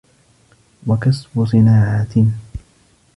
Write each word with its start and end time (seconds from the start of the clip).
وَكَسْبُ 0.87 1.43
صِنَاعَةٍ 1.45 2.25